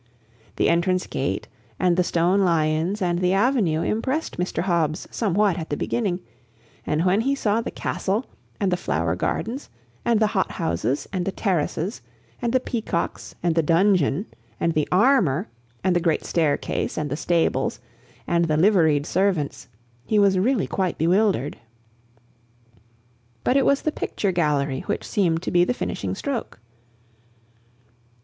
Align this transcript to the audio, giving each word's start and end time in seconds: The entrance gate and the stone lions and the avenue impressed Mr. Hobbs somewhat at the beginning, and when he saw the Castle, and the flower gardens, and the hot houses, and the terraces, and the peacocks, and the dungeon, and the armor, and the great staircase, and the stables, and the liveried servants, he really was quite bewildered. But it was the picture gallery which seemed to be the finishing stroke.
The 0.55 0.67
entrance 0.67 1.05
gate 1.05 1.47
and 1.77 1.95
the 1.95 2.03
stone 2.03 2.39
lions 2.39 3.03
and 3.03 3.19
the 3.19 3.33
avenue 3.33 3.83
impressed 3.83 4.39
Mr. 4.39 4.63
Hobbs 4.63 5.07
somewhat 5.11 5.59
at 5.59 5.69
the 5.69 5.77
beginning, 5.77 6.21
and 6.87 7.05
when 7.05 7.21
he 7.21 7.35
saw 7.35 7.61
the 7.61 7.69
Castle, 7.69 8.25
and 8.59 8.71
the 8.71 8.77
flower 8.77 9.15
gardens, 9.15 9.69
and 10.03 10.19
the 10.19 10.25
hot 10.33 10.53
houses, 10.53 11.07
and 11.13 11.23
the 11.23 11.31
terraces, 11.31 12.01
and 12.41 12.51
the 12.51 12.59
peacocks, 12.59 13.35
and 13.43 13.53
the 13.53 13.61
dungeon, 13.61 14.25
and 14.59 14.73
the 14.73 14.87
armor, 14.91 15.47
and 15.83 15.95
the 15.95 15.99
great 15.99 16.25
staircase, 16.25 16.97
and 16.97 17.11
the 17.11 17.15
stables, 17.15 17.79
and 18.25 18.45
the 18.45 18.57
liveried 18.57 19.05
servants, 19.05 19.67
he 20.07 20.17
really 20.17 20.63
was 20.63 20.67
quite 20.69 20.97
bewildered. 20.97 21.59
But 23.43 23.55
it 23.55 23.67
was 23.67 23.83
the 23.83 23.91
picture 23.91 24.31
gallery 24.31 24.79
which 24.87 25.07
seemed 25.07 25.43
to 25.43 25.51
be 25.51 25.63
the 25.63 25.75
finishing 25.75 26.15
stroke. 26.15 26.59